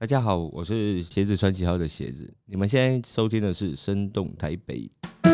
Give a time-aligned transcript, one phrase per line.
[0.00, 2.32] 大家好，我是鞋子穿几号的鞋子。
[2.46, 4.88] 你们现在收听的是《生动台北》。
[5.22, 5.28] 可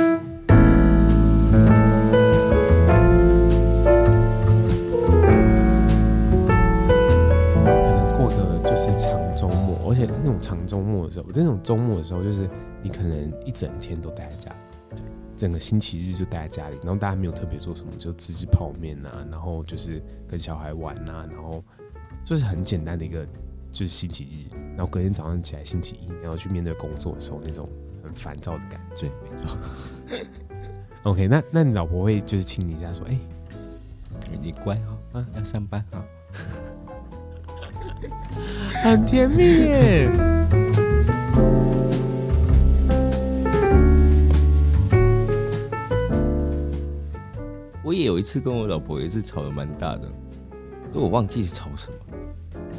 [7.90, 12.48] 能过的就是长周末，而且那种长周末的时候，那种周末的时候，就是
[12.82, 14.56] 你可能一整天都待在家里。
[15.36, 21.62] 整个星期日就待在家里，然后大家没有特别做什么，就吃吃泡面啊，然后就是跟小孩玩啊，然后
[22.24, 23.28] 就是很简单的一个
[23.74, 27.68] 就是星期日，然后隔天早上起来星期一，然后去面对工作的时候那种
[28.04, 29.10] 很烦躁的感觉。
[29.24, 29.58] 没错。
[31.10, 33.18] OK，那那你老婆会就是亲你一下说，哎，
[34.40, 36.04] 你乖哦，啊，要上班啊，
[38.84, 40.08] 很甜蜜耶。
[47.82, 50.08] 我也有一次跟我老婆也是吵得蛮大的，
[50.86, 51.96] 可是我忘记是吵什么。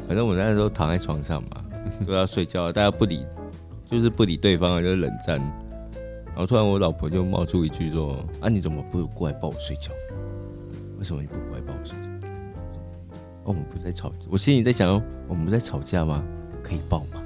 [0.06, 1.64] 反正我那时候躺在床上嘛，
[2.06, 3.26] 都要睡觉，大家不理，
[3.84, 5.40] 就是不理对方，就是冷战。
[6.26, 9.90] 然后突然我老婆就冒出一句说：“啊，你怎么不过来抱我睡觉？
[10.98, 12.08] 为什么你不过来抱我睡觉？”
[13.44, 16.22] 哦，我们不是在吵，我心里在想：我们不是在吵架吗？
[16.62, 17.22] 可以抱吗？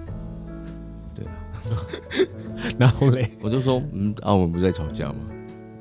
[1.14, 1.32] 对啊。
[2.78, 5.16] 然后嘞，我就说：“嗯，啊，我们不是在吵架吗？”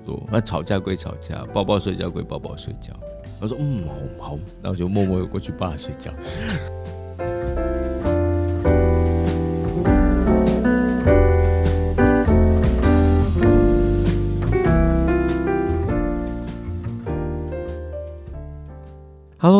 [0.05, 2.91] 说那吵架归吵架，抱抱睡觉归抱抱睡觉。
[3.39, 6.11] 我说：“嗯，好，好。”那我就默默的过去抱他睡觉。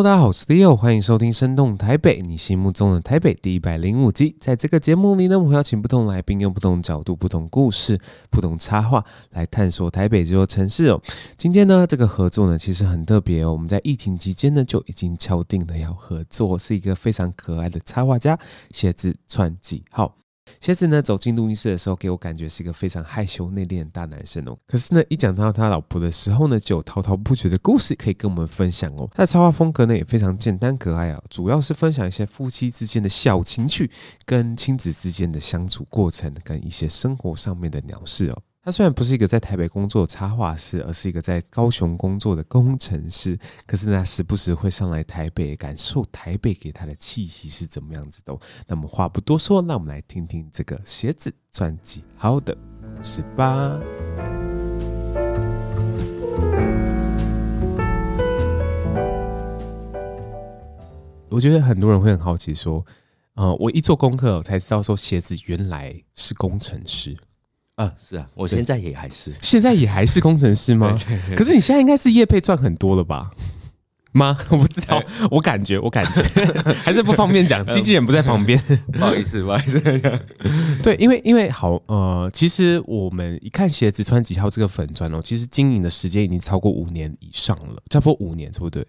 [0.10, 4.36] 大家好，我是 Leo，欢迎收听《生动台北》，你心目中的台北第一百零五集。
[4.40, 8.00] 在这个节目里呢，我会邀请不同来宾，用不同角度、不同故事、
[8.32, 11.00] 不同插画来探索台北这座城市哦。
[11.38, 13.52] 今天呢，这个合作呢，其实很特别哦。
[13.52, 18.36] 我们在疫情期间呢，就已经敲定了要合作，是一个非常可爱的插画家，
[18.72, 20.16] 写字串记号。
[20.62, 24.58] 鞋子呢，走进录音室的时候，给我感觉是一个非常害羞内敛的大男生哦。
[24.68, 29.10] 可是呢，一讲到他老婆的时候呢，就有滔滔不绝的故事可以跟我们分享哦。
[29.14, 33.90] 他的插画风格呢，也非常简单可爱啊，主要是分享一些夫妻之间的小情趣，
[34.26, 38.42] 跟亲子之间的相处过程，跟一些生活上面的鸟事哦。
[38.62, 48.38] 他虽然不是一个在台北工作插画师，而是一个在高雄工作的工程师，可是呢，时不时会上来台北，感受台北给他的气息是怎么样子的。
[48.68, 53.80] 那么话不多说，那我们来听听这个鞋子专辑好的故事吧。
[61.30, 62.86] 我觉得很多人会很好奇说，
[63.36, 67.18] 呃，我一做功课才知道说鞋子原来是工程师。
[67.80, 70.92] 啊，是啊，我现在也还是，现在也还是工程师吗？
[71.08, 73.32] 对对对，可是你现在应该是业配赚很多了吧？
[74.12, 74.38] 吗？
[74.52, 76.22] 我不知道，欸、我感觉，我感觉
[76.84, 79.80] 还是不方便讲，机器人不在旁边，不好意思，不好意思。
[80.84, 88.86] 对，因为因为好，呃，其实我们一看鞋子穿几号这个粉砖哦，其实经营的时间已经超过五年以上了，差不多五年，对不对？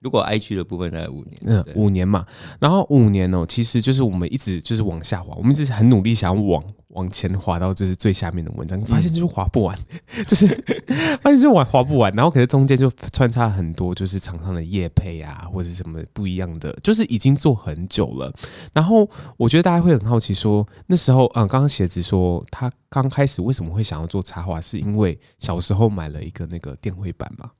[0.00, 2.24] 如果 I 区的部分大概五年，嗯，五年嘛，
[2.58, 9.78] 然后五年哦，其实就是我们一直就是往下滑，我们一直很努力想要往往前滑到就是最下面的文章，发现就是滑不完，
[10.16, 10.46] 嗯、 就是
[11.20, 18.32] 发现就滑滑不完，然后可是中间就穿插很多就是厂商的业配啊，或者什么不一样的，就是已经做很久了。
[18.72, 19.06] 然后
[19.36, 27.50] 我觉得大家会很好奇说，那时候嗯，刚刚鞋子说他刚开始为什么会想要做插画，是因为小时候买了一个那个电绘板嘛。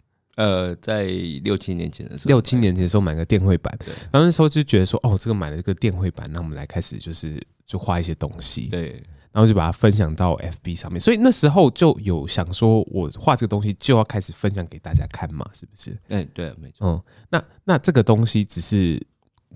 [0.41, 1.05] 呃，在
[1.45, 8.93] 六七年前的时候，六七年前的时候买个电绘板，对，然后那时候就觉得说，哦，这个买了一个电绘板，那我们来开始就是就画一些东西，对，
[9.33, 15.95] 然后就把它分享到 FB 上面，所以那时候就有想说，我画这个东西就要开始分享给大家看嘛，是不是？
[16.09, 16.89] 哎，对，没错。
[16.89, 18.99] 嗯，那那这个东西只是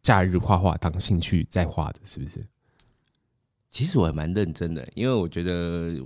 [0.03, 2.47] 假日画画当兴趣在画的，是不是？
[3.71, 5.99] 其实我还蛮认真的，因为我觉得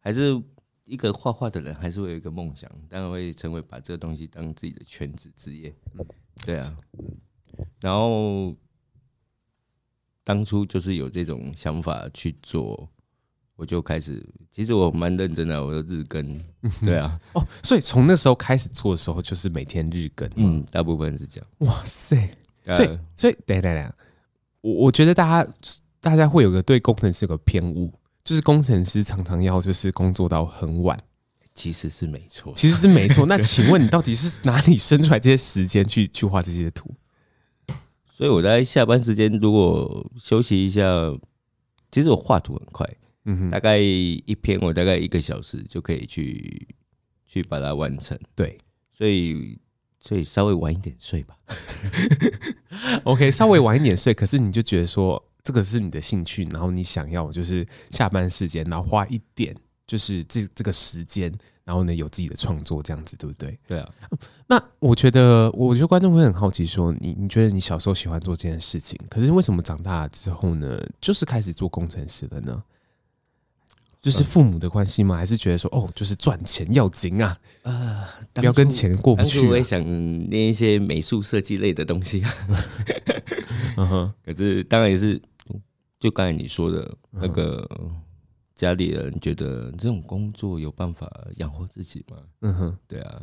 [0.00, 0.42] 还是。
[0.90, 5.72] 一个画画的人还是会有一个梦想，当然会成为把这个东西当自己的全职职业。
[6.44, 6.76] 对啊，
[7.80, 8.52] 然后
[10.24, 12.88] 当初就是有这种想法去做，
[13.54, 14.20] 我就开始。
[14.50, 16.40] 其实我蛮认真的，我就日更。
[16.82, 20.28] 对啊，哦，所以从那时候开始做的时候，就是每天日更。
[20.34, 21.48] 嗯，大部分是这样。
[21.58, 22.16] 哇塞！
[22.74, 23.92] 所以，所以，等等等，
[24.60, 25.52] 我我觉得大家
[26.00, 27.92] 大家会有个对工程师有个偏误。
[28.30, 30.96] 就是工程师常常要就是工作到很晚，
[31.52, 33.26] 其实是没错，其实是没错。
[33.26, 36.94] 那 请问你到底是哪里生出来这些时间去去画这些图？
[38.08, 40.80] 所以我在下班时间如果休息一下，
[41.90, 42.88] 其实我画图很快，
[43.24, 46.68] 嗯哼，大概一篇我大概一个小时就可以去
[47.26, 48.16] 去把它完成。
[48.36, 48.56] 对，
[48.92, 49.58] 所以
[50.00, 51.36] 所以稍微晚一点睡吧。
[53.02, 55.20] OK，稍微晚一点睡，可是你就觉得说。
[55.50, 59.52] 这这个是你的兴趣，然后你想要就是下班时间，然后花一点
[59.84, 61.32] 就是这这个时间，
[61.64, 63.58] 然后呢有自己的创作这样子，对不对？
[63.66, 63.92] 对啊。
[64.46, 72.62] 那我觉得，我觉得观众会很好奇，说你你觉得你小时候喜欢做这件事情，可是为什么长大之后呢，就是开始做工程师了呢？
[74.00, 75.16] 就是父母的关系吗？
[75.16, 77.36] 还是觉得说哦，就是赚钱要紧啊？
[77.64, 79.48] 啊，不要跟钱过不去。
[79.48, 79.82] 我也想
[80.30, 82.34] 念一些美术设计类的东西啊。
[83.76, 85.20] 嗯哼，可是当然也是，
[86.00, 87.64] 就刚才你说的那个
[88.56, 92.16] 家里人觉得这种工作有办法养活自己吗？
[92.40, 93.22] 嗯哼，对啊，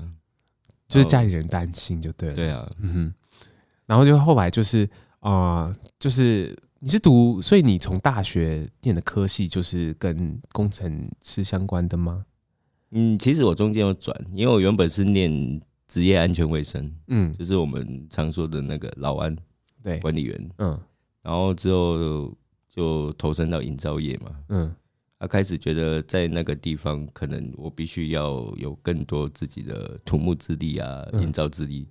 [0.87, 2.35] 就是家里人担心就对了。
[2.35, 3.13] 对啊，嗯哼，
[3.85, 4.89] 然后就后来就是
[5.19, 6.55] 啊，就是。
[6.79, 12.23] 你是读，所以你从大学念的科系就是跟工程师相关的吗？
[12.91, 19.35] 嗯，其实我中间有转，因为我原本是念职业安全卫生，嗯，就是我们常说的那个老安
[19.81, 20.79] 对管理员，嗯，
[21.23, 22.31] 然后之后
[22.69, 24.75] 就投身到营造业嘛，嗯，
[25.19, 31.87] 他开始觉得在那个地方可能我必须要有更多自己的土木之力啊，营造之力，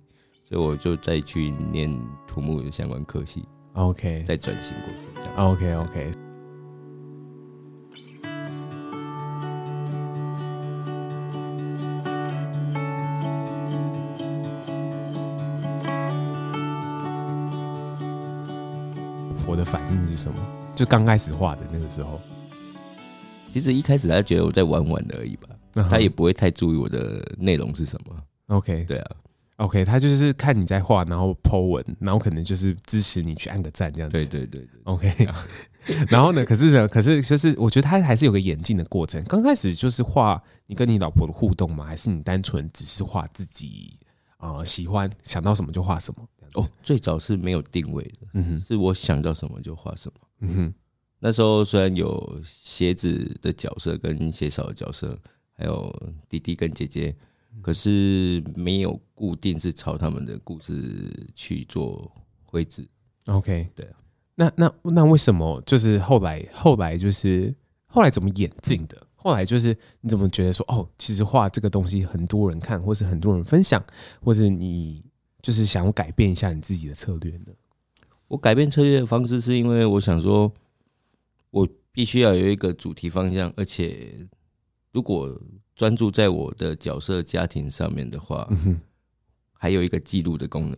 [0.47, 1.91] 所以我就再去念
[2.25, 3.43] 土木的相关科系。
[3.73, 4.99] OK，再转型过去。
[5.15, 6.11] 这样 OK OK。
[19.49, 20.37] 我的反应是什么？
[20.77, 22.21] 就刚开始画的那个时候，
[23.51, 25.49] 其实一开始他觉得我在玩玩而已吧，
[25.89, 28.15] 他也不会太注意我的内容是什么。
[28.45, 29.15] OK，对啊。
[29.55, 34.15] OK，他就是看你在画，然后 po 文，然后可能就是支持你去按个赞这样子。
[34.15, 35.27] 对对对对，OK。
[36.09, 39.23] 然后呢，可是呢，可是就是我觉得他还是有个演进的过程。
[39.23, 41.83] 刚开始就是画你跟你老婆的互动吗？
[41.85, 43.97] 还是你单纯只是画自己
[44.37, 46.23] 啊、呃、喜欢想到什么就画什么？
[46.53, 50.26] 哦，最早是没有定位的，嗯哼，是我想到什么就画什么。
[50.39, 50.73] 嗯哼，
[51.19, 55.17] 那时候虽然有鞋子的角色跟鞋扫的角色，
[55.53, 57.15] 还有弟弟跟姐姐。
[57.59, 62.09] 可是没有固定是朝他们的故事去做
[62.43, 62.87] 绘制。
[63.25, 63.97] OK，对啊。
[64.35, 67.51] 那那那为什么就是后来后来就是
[67.87, 68.95] 后来怎么演进的？
[69.15, 73.83] 后来就是你怎么觉得说哦，其实画这个东西很多人看，或是很多人分享，
[74.21, 75.03] 或是你
[75.41, 77.45] 就是想要改变一下你自己的策略呢？
[78.27, 80.53] 我改变策略的方式是因为我想说，
[81.51, 84.27] 我必须要有一个主题方向，而且
[84.91, 85.39] 如果。
[85.77, 88.49] 专注在我的角色家庭上面的话，
[89.53, 90.77] 还有一个记录的功能。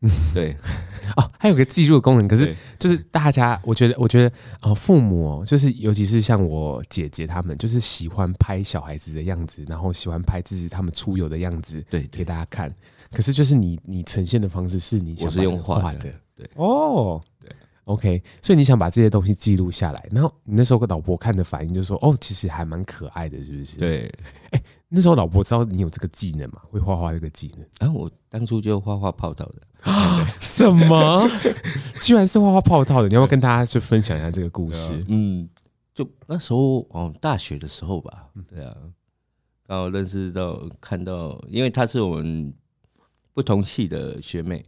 [0.00, 0.56] 嗯、对，
[1.14, 2.26] 哦，还有个记录的功能。
[2.26, 12.74] 可是就是大家，我觉得，我觉得，呃，父母哦，就是尤其是像我姐姐他们，就是喜欢拍小孩子的样子，然后喜欢拍自己他们出游的样子，对，给大家看。
[13.10, 17.20] 可是就是你，你呈现的方式是你想我是用画的，对，哦。
[17.84, 23.78] OK，所以你想把这些东西记录下来，然后你那时候跟老婆看的反应就是说，哦，其实还蛮可爱的，是不是？
[23.78, 24.02] 对，
[24.50, 26.60] 哎、欸，那时候老婆知道你有这个技能嘛？
[26.70, 27.66] 会画画这个技能？
[27.80, 30.24] 然啊，我当初就画画泡套的啊？
[30.38, 31.28] 什么？
[32.00, 33.08] 居然是画画泡套的？
[33.08, 34.96] 你要不要跟大家去分享一下这个故事？
[35.08, 35.48] 嗯，
[35.92, 38.76] 就那时候哦，大学的时候吧，对啊，
[39.66, 42.54] 刚好认识到看到，因为她是我们
[43.34, 44.64] 不同系的学妹，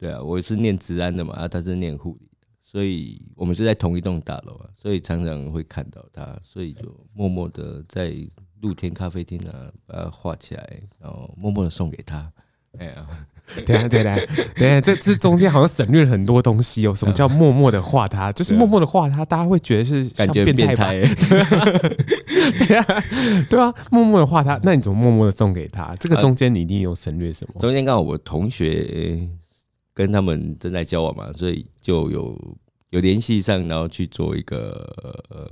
[0.00, 2.46] 对啊，我是念治安的嘛，啊，他是念护理的。
[2.64, 8.14] 所以我们是在同一栋大楼啊，所以常常会看到他，所以就默默的在
[8.62, 12.32] 露天咖啡厅啊把它画起来，然后默默的送给他。
[12.78, 13.06] 哎呀，
[13.66, 14.16] 对啊，对啊，
[14.56, 16.94] 对啊，这这中间好像省略了很多东西哦。
[16.94, 18.32] 什么叫默默的画他？
[18.32, 21.08] 就是默默的画他，大家会觉得是感觉变态吧？
[22.66, 23.04] 对啊，
[23.50, 25.94] 对啊，默默的画他，那你怎么默默的送给他？
[25.96, 27.60] 这个中间你一定有省略什么？
[27.60, 29.28] 中间刚好我同学。
[29.94, 32.56] 跟他们正在交往嘛，所以就有
[32.90, 34.92] 有联系上，然后去做一个
[35.30, 35.50] 呃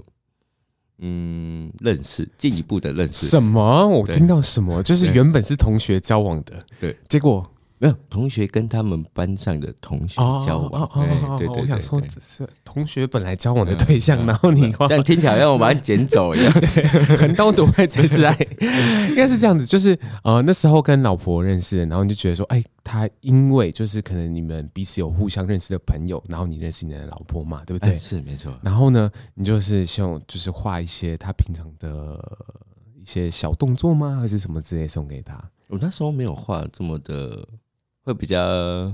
[0.98, 3.26] 嗯认识，进一步的认识。
[3.26, 3.86] 什么？
[3.86, 4.82] 我听到什么？
[4.82, 7.44] 就是原本是同学交往的，对，结果。
[7.78, 16.52] 没有同学跟他们班上的同学交往，对对对，我想说只是同学本来交往的对象，然后你这样听起来让我把它捡走一样，
[17.18, 18.36] 横刀夺爱才是爱，
[19.08, 19.64] 应该是这样子。
[19.64, 27.96] 就是呃那时候跟老婆认识，然后你就觉得说，哎，他因为就是可能你们彼此有互相认识的朋友，然后你认识你的老婆嘛，对不对？
[27.96, 28.52] 是没错。
[28.62, 32.20] 然后呢，你就是像就是画一些他平常的
[33.00, 34.18] 一些小动作吗？
[34.20, 35.40] 还是什么之类送给他？
[35.68, 37.46] 我那时候没有画这么的。
[38.08, 38.90] 会比较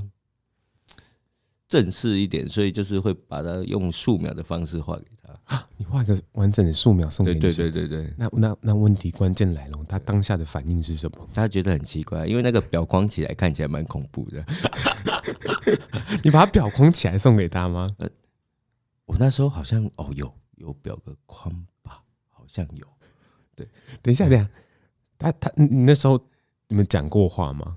[1.68, 5.32] 正式一点，所以就是会把它用素描的方式画给他。
[5.44, 7.38] 啊，你画一个完整的素描送给你？
[7.38, 8.14] 对对对对对。
[8.18, 11.28] 那那那问题关键来了，他当下的反应是什么？
[11.32, 14.44] 他觉得很奇怪，因为那个表框起来看起来蛮恐怖的。
[16.24, 17.88] 你把它裱框起来送给他吗？
[17.98, 18.08] 呃，
[19.06, 21.48] 我我那时候好像哦有有表个框
[21.82, 22.84] 吧，好像有。
[23.54, 23.64] 对，
[24.02, 24.50] 等一下，等一下，
[25.16, 26.20] 他他你那时候
[26.66, 27.76] 你们讲过话吗？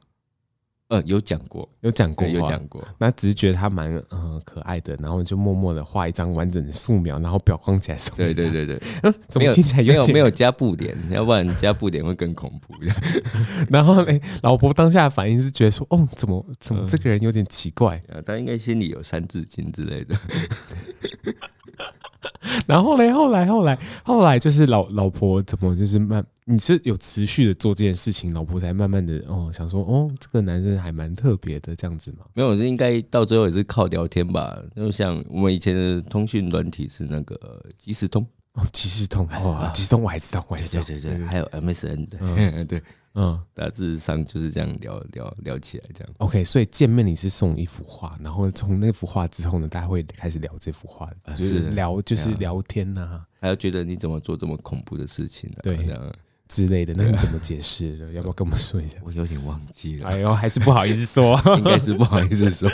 [0.89, 2.81] 呃，有讲过，有讲过，有讲过。
[2.97, 8.15] 那只是觉得他蛮嗯可爱的，然后就默默的画一张完整的素描，然后裱框起来送。
[8.15, 10.95] 对对对对， 嗯，怎么听起来没有没有加布点？
[11.09, 12.73] 要不然加布点会更恐怖。
[13.69, 17.97] 然后呢，老婆当下的反应是觉得说，哦，怎么怎么这个人有点奇怪？
[18.09, 20.15] 啊，他应该心里有三字经之类的。
[22.67, 32.25] 然后嘞，后来后来后来就是老老婆怎么就是慢，你是有持续的做这件事情，老婆才慢慢的哦想说哦这个男生还蛮特别的这样子嘛。
[32.33, 34.57] 没有，这应该到最后也是靠聊天吧。
[34.75, 37.37] 就像我们以前的通讯软体是那个
[37.77, 42.07] 即时通哦，即时通哦， 即时通我还知道，我还知道，对对对，还有 MSN
[42.65, 42.81] 对。
[43.19, 46.13] 嗯，大致上就是这样聊聊聊起来，这样。
[46.19, 53.27] OK，所以见面你是送一幅画，然后从那幅画之后呢，大家会开始聊这幅画，就是聊就是聊天呐、啊。
[53.39, 55.51] 还要觉得你怎么做这么恐怖的事情？
[55.63, 56.13] 对，这样。
[56.47, 58.11] 之类的，那你怎么解释的？
[58.13, 58.97] 要不要跟我们说一下？
[59.03, 60.07] 我有点忘记了。
[60.07, 62.69] 哎呦，还是不好意思说，应该是不好意思说。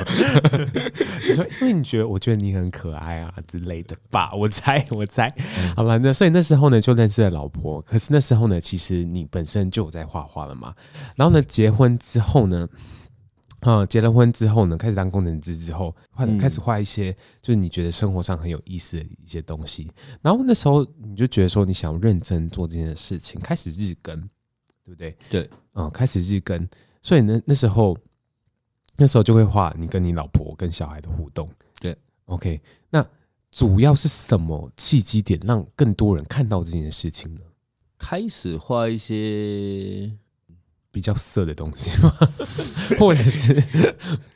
[1.28, 4.32] 你说，因为你觉得，我觉得你很可爱啊之类的吧？
[4.38, 5.28] 我猜，我猜。
[5.38, 7.82] 嗯、好吧，那所以那时候呢，就认识了老婆。
[7.82, 10.74] 可是那时候呢，其实你本身就有在画画了嘛。
[11.16, 12.68] 然后呢，结婚之后呢？
[13.64, 19.90] 啊，结了婚之后呢，开始当工程师之后，画开始画一些就是你觉得生活上很有意思的一些东西。
[20.22, 24.20] 然后那时候你就觉得说，你想要认真做这件事情，开始日更，
[24.84, 25.16] 对不对？
[25.30, 26.68] 对，嗯，开始日更。
[27.02, 27.98] 所以呢，那时候
[28.98, 31.50] 那时候就会画你跟你老婆跟小孩的互动。
[31.80, 32.62] 对，OK。
[32.90, 33.06] 那
[33.50, 37.42] 主要是什么契机点让更多人看到这件事情呢？
[37.98, 40.18] 开始画一些。
[40.94, 42.16] 比较色的东西吗？
[43.00, 43.64] 或者是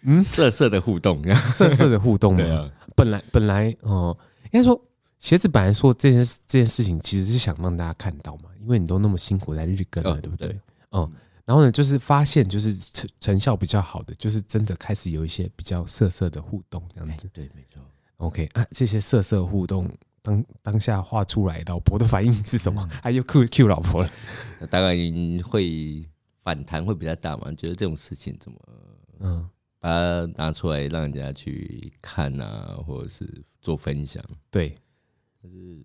[0.01, 1.15] 嗯，色色的互动，
[1.53, 2.43] 色色的互动吗？
[2.43, 4.83] 啊、本来本来哦，应该说
[5.19, 10.49] 鞋子本来说这件这件事情其实是想让大家看到嘛，因为你都那么辛苦在日更了，哦、对不对？
[10.89, 11.11] 嗯，嗯，
[11.45, 17.29] 然后呢，就是发现就是成成效比较好的，就是真的开始有一些比较色色的互动这样子。
[17.31, 17.79] 对，没错。
[18.17, 19.87] OK 啊，这些色色互动
[20.23, 22.83] 当当下画出来，老婆的反应是什么？
[23.03, 24.09] 哎、嗯，又 Q Q 老婆了，
[24.71, 24.95] 大概
[25.47, 26.03] 会。
[26.47, 27.51] 反弹会比较大嘛？
[27.57, 28.57] 觉得这种事情怎么
[29.19, 29.49] 嗯，
[29.81, 34.23] 把它拿出来让人家去看啊，或者是做分享？
[34.49, 34.69] 对，
[35.43, 35.83] 就是，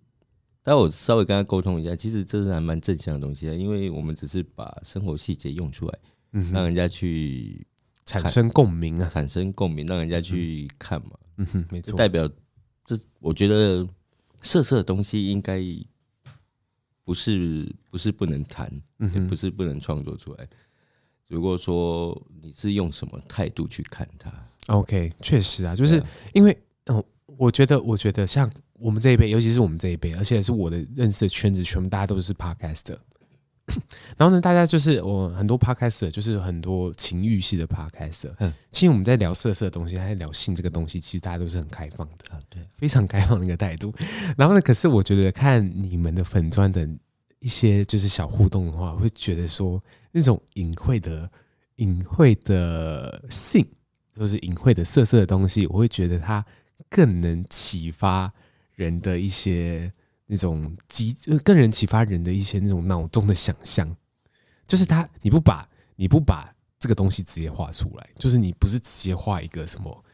[0.63, 5.99] 但我稍微跟他沟通一下，其实这是还蛮正向的东西啊，因为我们只是把生活细节用出来，
[6.31, 7.67] 嗯，让人家去
[8.07, 12.31] 产生共鸣啊，产生共鸣，让人家去看嘛，嗯哼，没错，代表
[12.85, 13.85] 这，我觉得
[14.41, 15.61] 色色的东西应该。
[17.05, 18.71] 不是不是不能谈，
[19.15, 20.49] 也不是不能创作出来。
[21.29, 24.31] 如果说你是用什么态度去看它
[24.67, 26.03] ，OK，确实啊，就是
[26.35, 26.57] 因为，
[26.87, 32.99] 嗯，我觉得，我觉得像我们这一辈，尤其是我们这一辈，而且是我的认识的圈子，全部大家都是 Podcaster。
[34.19, 38.35] 然后呢，大家就是我很多 Podcaster，就是很多情欲系的 Podcaster。
[38.39, 43.95] 嗯，其实我们在聊色色的东西，还在聊性这个东西，其实大家都是很开放的，对， 非常开放的一个态度。
[44.37, 46.89] 然后呢，可是我觉得看你们的粉砖的
[47.39, 51.31] 一些就是小互动的话，我会觉得说那种隐晦的、
[51.77, 53.65] 隐晦的性，
[54.13, 56.45] 就是隐晦的色色的东西，我会觉得它
[56.91, 58.33] 更能启发
[58.75, 59.93] 人的一些。
[60.33, 63.95] 那种激，更能启发人的一些那种脑中的想象，
[64.67, 70.05] 就是他，你不把你不把这个东西直接画出来，就是你不是直接画一个什么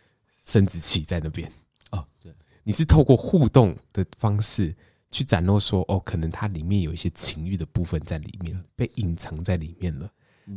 [0.42, 1.48] 生殖器在那边。
[1.92, 2.34] 哦，对，
[2.64, 4.74] 你是透过互动的方式
[5.12, 10.10] 去展露说，哦，可能它里面有一些情欲的部分在里面被隐藏在里面了。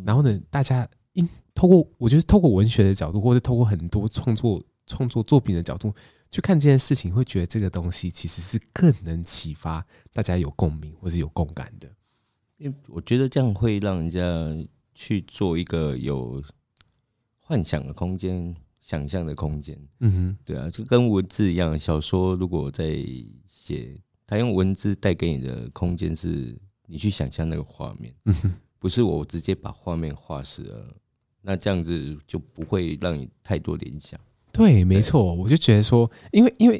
[0.03, 5.93] 然后呢，大家因透过我觉得透过文学的角度，或者透过很多创作创作作品的角度。
[6.29, 11.89] 去看这件事情，会觉得这个东西其实是更能启发大家有共鸣或是有共感的。
[12.55, 14.21] 因为我觉得这样会让人家
[14.95, 16.41] 去做一个有
[17.38, 19.77] 幻想的空间、想象的空间。
[20.00, 22.95] 嗯哼，对啊，就跟文字一样，小说如果在
[23.45, 28.15] 写，他用文字带给你的空间是你去想象那个画面。
[28.23, 30.95] 嗯哼， 不是我直接把画面画死了，
[31.41, 34.17] 那这样子就不会让你太多联想。
[34.51, 36.79] 对，没错，我就觉得说，因为因为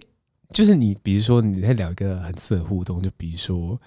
[0.50, 3.80] 就是你，比如说你在聊一个很色的互动，就比如说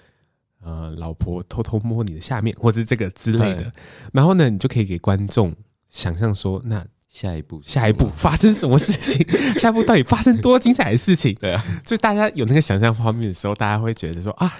[0.61, 3.71] 呃，老婆偷偷摸你的下面，或者是这个之类的，
[4.11, 5.55] 然后呢，你就可以给观众
[5.89, 9.25] 想象说，那下一步，下一步发生什么事情？
[9.59, 11.35] 下一步到底发生多精彩的事情？
[11.35, 14.51] 对啊，就大家有那个想象画面的时候，大家会觉得说啊。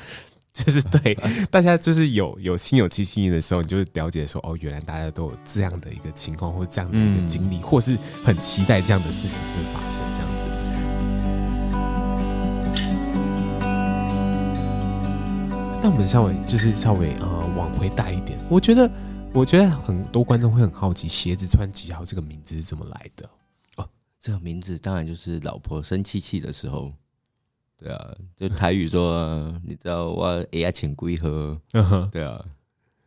[0.63, 1.13] 就是对
[1.51, 10.47] 大家就是有有心有戚戚的时候，你就了解说哦，原来大家都有这样的一个情况，或这样的一个经历，或是很期待这样的事情会发生，这样子。
[15.83, 18.89] 那我们稍微就是稍微呃往回带一点，我觉得
[19.33, 23.29] 我觉得很多观众会很好奇，鞋子穿几号这个名字是怎么来的？
[23.75, 23.88] 哦，
[24.21, 26.93] 这个名字当然就是老婆生气气的时候，
[27.77, 31.60] 对啊，就台语说，你知道我哎呀潜龟喝，
[32.12, 32.44] 对啊，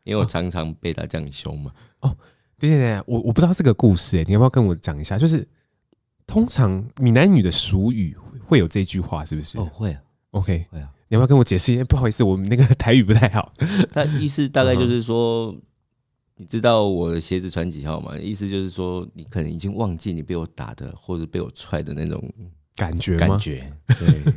[0.05, 1.73] 因为我常常被他这样凶嘛。
[2.01, 2.17] 哦，
[2.59, 5.17] 对对对，我我不知道这个故事，哎，你要不要跟我讲一下？
[5.17, 5.47] 就是
[6.27, 9.59] 通常闽南语的俗语会有这句话，是不是？
[9.59, 10.01] 哦，会啊
[10.33, 10.93] ，OK，会啊。
[11.11, 11.85] 你要不要跟我解释一下？
[11.85, 13.51] 不好意思，我们那个台语不太好。
[13.91, 15.57] 他意思大概就是说，
[16.37, 18.15] 你知道我的鞋子穿几号吗？
[18.19, 22.23] 意思就是说，你可能已经忘记你被我打的或者被我踹的那种
[22.77, 23.73] 感觉感觉。
[23.87, 24.35] 对，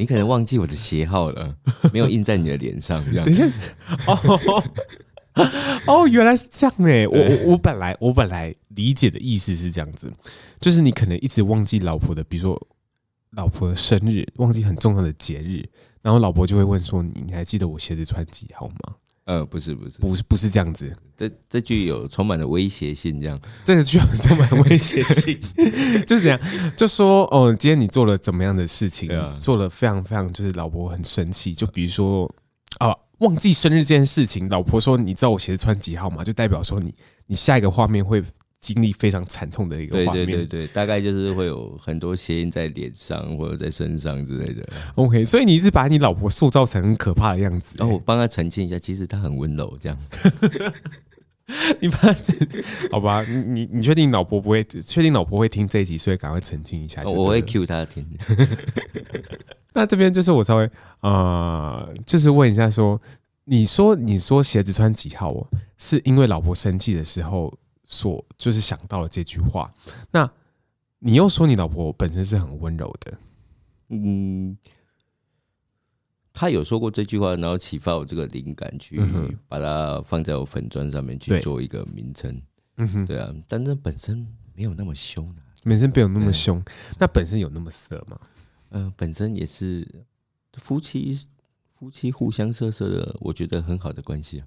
[0.00, 1.54] 你可能忘记我的鞋号了，
[1.92, 3.04] 没有印在你的脸上。
[3.04, 3.24] 这样。
[3.24, 3.46] 等一下，
[4.06, 4.64] 哦
[5.86, 7.06] 哦，原来是这样哎！
[7.06, 10.10] 我我我本来我本来理解的意思是这样子，
[10.58, 12.68] 就是你可能一直忘记老婆的，比如说
[13.32, 15.68] 老婆的生日，忘记很重要的节日。
[16.02, 18.94] 然后老婆就会问说：“你你还记得我鞋子穿几号吗？”
[19.30, 25.38] 呃，不是不是不是不是这样子，这这句有充满了威胁性，这样这个句有充满威胁性，
[26.04, 26.40] 就是这样，
[26.76, 29.08] 就说哦，今天你做了怎么样的事情？
[29.16, 31.54] 啊、做了非常非常，就是老婆很生气。
[31.54, 32.28] 就比如说
[32.78, 36.92] 啊，忘记生日这件事情，老婆说：“你知道我鞋子穿几号吗？”就代表说你
[37.28, 38.20] 你下一个画面会。
[38.60, 44.68] 经历非常惨痛的一个画面，对对对对，大概就是会有很多鞋印在脸上或者在身上之类的。
[44.96, 49.98] OK，所以你一直把你老婆塑造成很可怕的样子，然后我帮她澄清一下，其实她很温柔，这样。
[51.80, 52.14] 你把她，
[52.92, 53.24] 好吧？
[53.24, 54.62] 你你确定老婆不会？
[54.62, 57.02] 确定老婆会听这一集，所以赶快澄清一下。
[57.04, 58.06] 我会 cue 她听。
[59.72, 63.00] 那这边就是我稍微呃，就是问一下说，说
[63.46, 65.46] 你说你说鞋子穿几号哦？
[65.78, 67.56] 是因为老婆生气的时候？
[67.92, 69.74] 所就是想到了这句话，
[70.12, 70.30] 那
[71.00, 73.18] 你又说你老婆本身是很温柔的，
[73.88, 74.56] 嗯，
[76.32, 79.02] 他有说过这句话，然后启发我这个灵感，去
[79.48, 82.40] 把它放在我粉砖上面去做一个名称，
[82.76, 84.24] 嗯哼，对啊，但那本身
[84.54, 86.62] 没有那么凶啊，本身没有那么凶，
[86.96, 88.16] 那本身有那么色吗？
[88.68, 90.06] 嗯、呃，本身也是
[90.52, 91.18] 夫妻。
[91.80, 94.46] 夫妻互相色色的，我觉得很好的关系啊。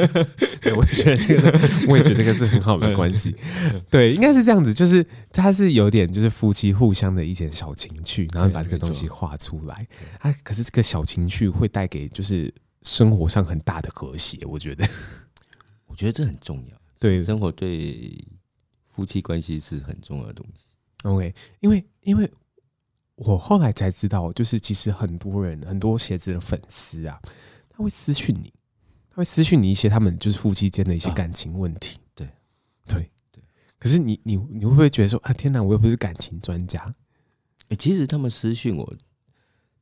[0.62, 3.36] 对，我也觉得这个， 我也觉得这个是很好的关系。
[3.90, 9.86] 对，应该是这样子，就是它是有点就是夫妻互相的一点小情趣，然后把这个东西画出来。
[10.20, 14.88] 啊，可是这个小情趣会带给就是生活上很大的和谐，我觉得。
[15.84, 16.76] 我觉得这很重要。
[16.98, 18.26] 对，生活对
[18.88, 20.64] 夫妻关系是很重要的东西。
[21.02, 22.32] OK，因为因为。
[23.24, 27.20] 我后来才知道，就是其实很多人很多鞋子的粉丝啊，
[27.70, 28.52] 他会私讯你，
[29.10, 31.98] 他会私讯你一些他们就是夫妻间的一些感情问题。
[32.14, 32.28] 对，
[32.86, 33.42] 对，对。
[33.78, 36.82] 可是你你你会不会觉得说啊，天哪，我又不是感情专家？
[37.68, 38.96] 欸，其实他们私讯我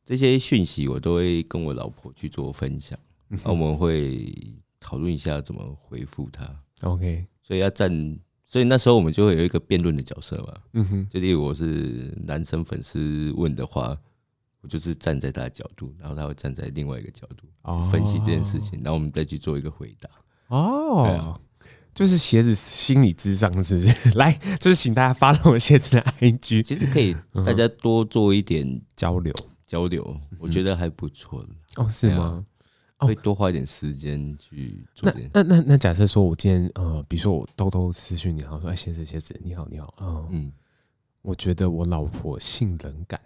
[0.04, 2.98] 这些讯息，我都会跟我老婆去做分享，
[3.28, 4.32] 那我们会
[4.78, 6.62] 讨论一下怎么回复他。
[6.82, 8.18] OK，所以要站。
[8.50, 13.96] 所以那时候我们就会有一个辩论的角色嘛，嗯哼，就例如我是男生粉丝问的话，
[14.60, 17.46] 我就是站在他的角度，然后他会站在另外一个角度
[17.92, 20.10] 分析这件事情，然后我们再去做一个回答。
[20.48, 21.38] 哦，对啊，
[21.94, 24.10] 就是鞋子心理智商是不是？
[24.18, 27.14] 来，就是请大家 follow 我鞋子的 IG，其实可以
[27.46, 29.32] 大家多做一点交流。
[29.64, 32.44] 交流，我觉得还不错哦，是吗？
[33.06, 35.20] 会多花一点时间去做这。
[35.32, 40.52] 那那那那假设说，我今天呃，比如说我偷偷私讯你，然后说，哎，先生先生，你好你好，嗯嗯，
[41.22, 43.20] 我觉得我老婆性冷感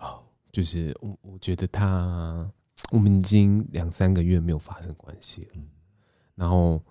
[0.00, 2.50] 哦，就是我我觉得她，
[2.90, 5.62] 我们已经两三个月没有发生关系了，
[6.34, 6.82] 然后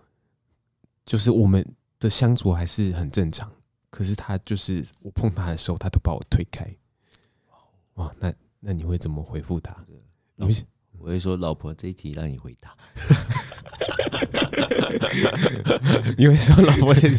[1.06, 1.66] 就是我们
[2.00, 3.52] 的相处还是很正常，
[3.90, 6.68] 可是她就是我碰她的时候，她都把我推开。
[7.96, 9.76] 哇，那那你会怎么回复她？
[10.36, 10.66] 你会？
[11.04, 12.74] 我会说，老婆，这一题让你回答。
[16.18, 17.10] 你会说，老婆，这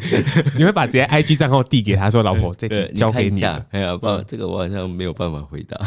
[0.57, 3.43] 你会把直接 IG 账号递给他说，老婆，这题交给你。
[3.43, 5.79] 哎呀，不，这个我好像没有办法回答。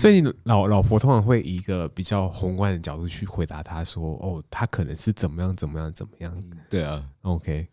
[0.00, 6.44] 所以，你老老婆通常会以一个比较宏观的角度去回答他说，哦，他可能是怎么样，怎么样，怎么样。
[6.68, 7.68] 对啊，OK。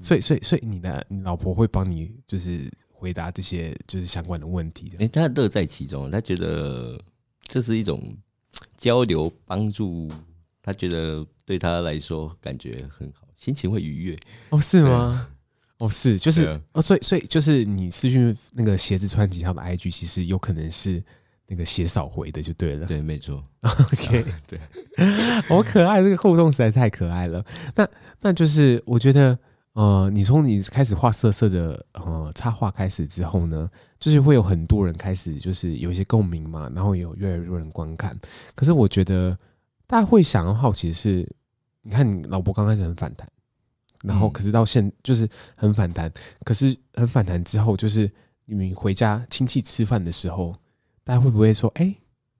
[0.00, 4.90] 所以，所以，所以你的你老婆会帮你就是回答这些就是相关的问题。
[4.98, 6.98] 哎，他乐在其中，他觉得
[7.46, 8.16] 这是一种。
[8.76, 10.10] 交流帮助，
[10.62, 14.16] 他觉得对他来说感觉很好，心情会愉悦。
[14.50, 15.28] 哦，是吗？
[15.78, 21.02] 哦，是，就是哦，所以，所以就是你私讯那个鞋子穿几号的 IG，其实有可能是
[21.46, 22.86] 那个鞋少回的，就对了。
[22.86, 23.44] 对，没错。
[23.60, 24.58] OK，对，
[25.48, 27.44] 好可爱，这个互动实在太可爱了。
[27.74, 27.88] 那
[28.20, 29.38] 那就是我觉得。
[29.76, 38.18] 呃，你从你开始画色色的呃插画开始之后呢，就是会有很多人开始就是有一些共鸣嘛，然后有越来越多人观看。
[38.54, 39.38] 可是我觉得，
[39.86, 41.30] 大家会想要好奇的是，
[41.82, 43.28] 你看你老婆刚开始很反弹，
[44.02, 46.10] 然后可是到现就是很反弹，
[46.42, 48.10] 可是很反弹之后，就是
[48.46, 50.56] 你们回家亲戚吃饭的时候，
[51.04, 51.96] 大家会不会说，哎、欸？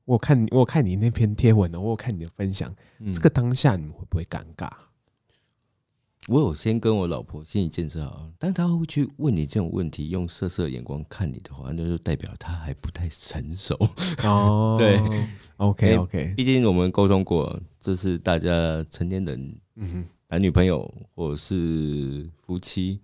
[0.06, 4.70] 我看，我看你那篇贴文呢，我有看你的分享，嗯、这个当下你们会不会尴尬？
[6.28, 13.76] 我有先跟我老婆心理建设好，但她会去问你这种问题，用色色的眼光看你的话，那就代表她还不太成熟。
[14.24, 14.74] 哦。
[14.78, 15.00] 对
[15.58, 23.00] ，OK OK，毕竟我们沟通过，这是大家成年人，嗯哼，男女朋友或者是夫妻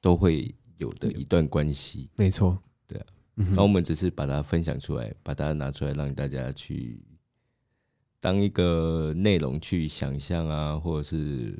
[0.00, 2.58] 都会有的一段关系，没错。
[2.86, 3.06] 对啊。
[3.54, 7.00] 那我们只是把它分享出来，把它拿出来让大家去
[8.20, 11.56] 当一个内容去想象啊，或者是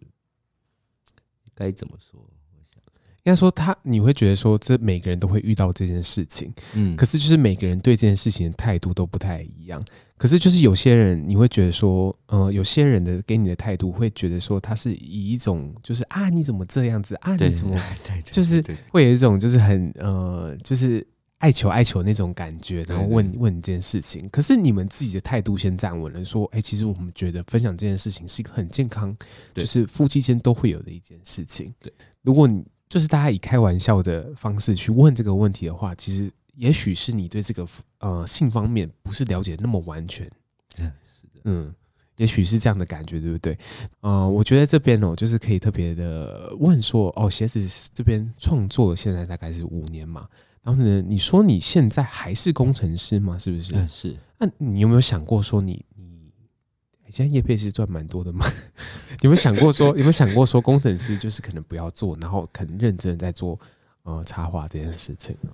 [1.58, 2.20] 该怎么说？
[2.20, 2.80] 我想
[3.24, 9.84] 应该说他，你会觉得说，这每个人都会遇到这件事情，嗯，可是就是每个人对这件事情的态度都不太一样。
[10.16, 17.34] 可是就是有些人，你会觉得说，呃，有些人的给你的态度会觉得说，他是以一种就是啊，你怎么这样子啊？
[17.36, 18.22] 你怎么对？
[18.22, 21.04] 就是会有一种就是很呃，就是。
[21.38, 24.28] 爱求爱求那种感觉，然后问问你这件事情。
[24.30, 29.16] 可是你们自己的态度先站稳了，说：“哎、欸，其实我们觉得分享这件事情是一个很健康，
[29.54, 37.66] 就是夫妻间都会有的一件事情。”对，如果你就是大家以开玩笑的方式去问这个问题的话，其实也许是你对这个
[38.00, 40.28] 呃性方面不是了解那么完全。
[41.04, 41.72] 是的，嗯，
[42.16, 43.56] 也许是这样的感觉，对不对？
[44.00, 50.26] 呃，我觉得这边哦，就是可以特别的问说：“哦，鞋子这边创作现在大概是五年嘛？”
[50.62, 51.00] 然后呢？
[51.00, 53.38] 你说你现在还是工程师吗？
[53.38, 53.74] 是不是？
[53.74, 54.16] 嗯，是。
[54.38, 58.44] 那你有没有想过说你你现在业配是赚蛮多的吗？
[59.22, 63.58] 有没有想过说 有没有想过说工程师就是可能不要做，然后可能认真的在做
[64.02, 65.50] 呃插画这件事情呢？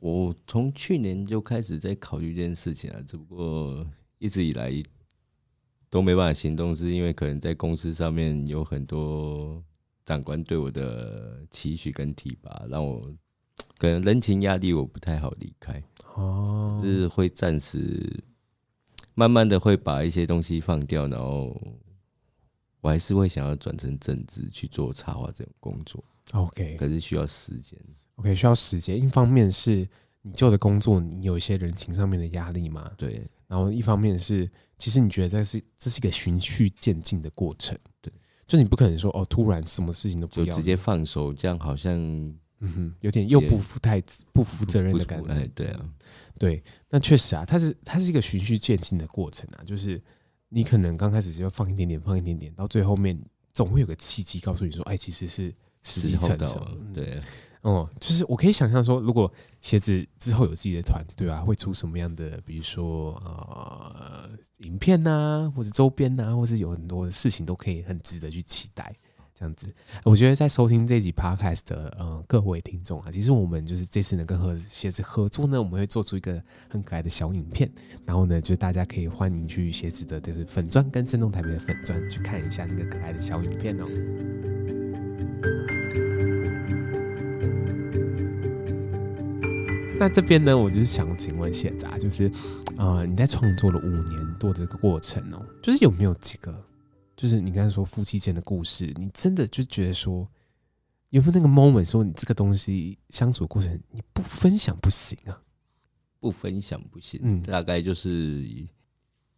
[0.00, 3.86] 我从去年就开始在考虑这件事情了，只不过
[4.18, 4.72] 一直以来
[5.90, 9.62] 都没办法行动，是因为可能在公司上面有很多
[10.06, 13.12] 长官对我的期许跟提拔，让我。
[13.78, 15.82] 可能人情压力我不太好离开
[16.14, 18.22] 哦，是会暂时
[19.14, 21.58] 慢慢的会把一些东西放掉，然后
[22.80, 26.04] 我还是会想要转成正职去做插画这种工作。
[26.32, 27.78] OK，可是需要时间。
[28.16, 28.98] OK，需要时间。
[29.02, 29.88] 一方面是
[30.22, 32.90] 你旧的工作，你有一些人情上面的压力嘛？
[32.98, 33.22] 对。
[33.46, 37.76] 然后一方面是，其实你觉得这是这是一个循序渐进的过程。
[38.02, 38.12] 对，
[38.46, 41.98] 就你不可能说哦，突然什么事情都不要，就直接放手，这样好像。
[42.60, 45.46] 嗯哼，有点又不负太不负责任的感觉。
[45.54, 45.90] 对啊，
[46.38, 50.00] 对，那确实啊，它是它是一个循序渐进的过程啊，就是
[50.50, 53.18] 你可能刚开始就放一点点，放一点点，到最后面
[53.52, 56.66] 总会有个契机告诉你说，哎，其实是时机成熟。
[56.92, 57.18] 对，
[57.62, 68.94] 哦、嗯，就是我可以想象说，如果鞋子之后有自己的团队啊，会出什么样的，比如说呃，影片呐，或者周边呐，或是有很多的事情都可以很值得去期待。
[69.40, 69.72] 这样子，
[70.04, 77.70] 我觉得在收听这集 podcast 的呃各位听众啊，其实我们就是这次呢跟和鞋子合作呢，我们会做出一个很可爱的小影片，
[78.04, 83.86] 然后呢，就大家可以欢迎去鞋子的就是粉专跟震动台北的粉专去看一下那个可爱的小影片哦。
[89.98, 92.30] 那这边呢，我就是想请问鞋子啊，就是
[92.76, 96.54] 呃你在创作了五年多的这个过程哦，就是有没有几个？
[97.20, 100.26] 就是你刚才说夫妻间的故事，你真的就觉得说
[101.10, 105.42] 有没有那个 moment 说你这个东西相处的过程你不分享不行啊？
[106.18, 108.42] 不分享不行，嗯，大概就是，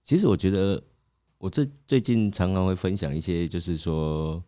[0.05, 0.81] 其实我觉得
[1.39, 4.41] 我这最近常常会分享一些，就是说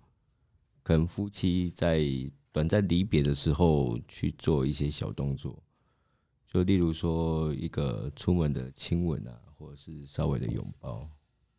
[0.84, 2.04] 可能夫妻在
[2.52, 5.60] 短暂离别的时候去做一些小动作，
[6.46, 11.10] 就例如说一个出门的亲吻啊，或者是稍微的拥抱，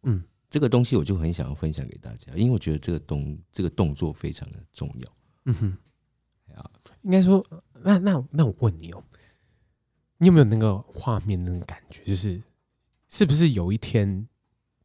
[0.03, 0.23] 嗯。
[0.49, 5.17] 这个东西我就很想要分享给大家，因为我觉得这个动这个动作非常的重要。
[5.45, 5.77] 嗯哼，
[6.55, 7.45] 啊，应该说，
[7.83, 9.03] 那那那我问你哦，
[10.17, 12.03] 你有没有那个画面那种感觉？
[12.03, 12.41] 就是
[13.07, 14.27] 是不是有一天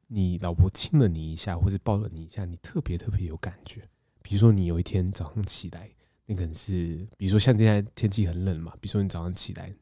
[0.09, 3.89] 你老婆亲了你一下，或者抱了你一下，你特别特别有感觉？
[4.23, 5.91] 比如说你有一天早上起来，
[6.27, 9.73] 那可能是，比如说像现在天气很冷嘛，比如说你早上起来，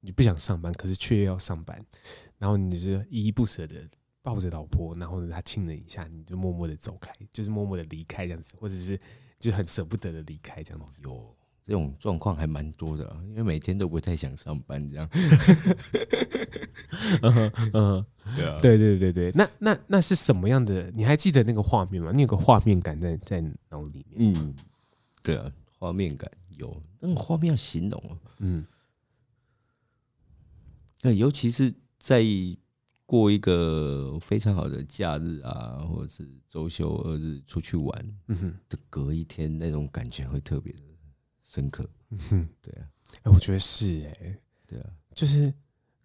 [0.00, 1.84] 你不想上班，可是却要上班，
[2.38, 3.88] 然后你就依依不舍的。
[4.22, 8.96] 抱着老婆，然后呢，他亲了一下，你就默默的走开，就是默默的离开这样子，或者是
[9.40, 11.02] 就很舍不得的离开这样子。
[11.02, 15.08] 有这种状况还蛮多的，因为每天都不太想上班这样。
[17.20, 18.06] 嗯嗯，
[18.36, 20.88] 对啊，对对对对，那那那是什么样的？
[20.92, 22.12] 你还记得那个画面吗？
[22.14, 24.32] 你有个画面感在在脑里面。
[24.34, 24.54] 嗯，
[25.20, 28.16] 对啊，画面感有，那个画面要形容啊。
[28.38, 28.64] 嗯，
[31.00, 32.24] 那尤其是在。
[33.12, 40.78] 过一个非常好的假日啊，或者是周休二日出去玩，嗯哼，的隔一天那种感觉会特别的
[41.44, 41.86] 深刻。
[42.08, 42.88] 嗯哼，对啊，
[43.24, 45.52] 哎，我觉得是哎，对啊，就是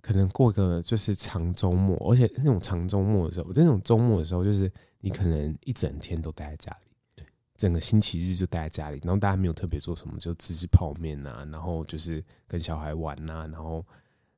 [0.01, 13.81] 可能过个就是长周末，而且那种长周末的时候，那种周末的时候，就是你可能一整天都待在家里，对，整个星期日就待在家里，然后大家没有特别做什么，就吃吃泡面啊，然后就是跟小孩玩啊，然后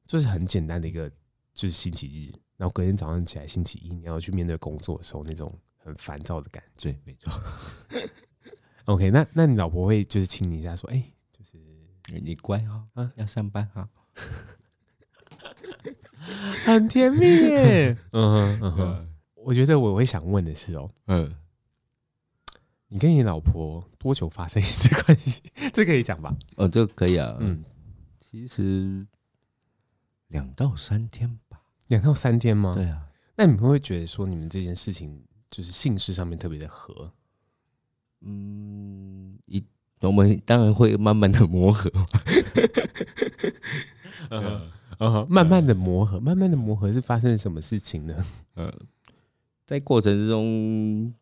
[0.05, 1.09] 就是很简单的一个
[1.51, 2.31] 就是星期日。
[2.59, 6.91] 然后隔天早上起来，星期一你要去面对工作的时候，那种很烦躁的感觉。
[6.91, 7.31] 对，没错。
[8.83, 11.57] OK，那那你老婆会就是亲你一下，说：“哎、欸，就是
[12.19, 13.81] 你乖哈、哦，啊，要上班哈。
[13.81, 13.89] 哦”
[16.65, 17.97] 很甜蜜耶。
[18.11, 19.09] 嗯哼嗯哼。
[19.35, 21.33] 我觉得我会想问的是哦，嗯，
[22.89, 25.41] 你跟你老婆多久发生一次关系？
[25.71, 26.35] 这可以讲吧？
[26.57, 27.37] 哦，这个可以啊。
[27.39, 27.63] 嗯，
[28.19, 29.07] 其实
[30.27, 31.39] 两到三天。
[31.89, 32.73] 两到三天吗？
[32.73, 37.11] 对啊，那你们会不会觉得说你们这件事情就是性事上面特别的合？
[38.21, 39.63] 嗯，一
[40.01, 41.91] 我们当然会慢慢的 磨合，
[45.27, 48.25] 慢慢的磨合，慢慢的磨合是发生了什么事情呢？
[48.53, 48.73] 呃，
[49.65, 51.13] 在过程之中，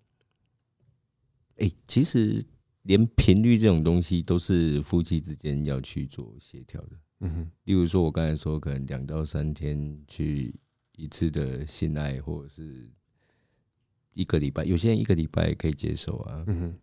[1.58, 2.43] 哎，其实
[2.82, 6.97] 连频率这种东西都是夫妻之间要去做协调的。
[7.19, 10.53] 嗯哼，例如说，我刚才说，可能两到三天去
[10.95, 12.89] 一次的性爱，或者是
[14.13, 16.43] 一个礼拜，有些人一个礼拜可以接受啊。
[16.47, 16.80] 嗯哼，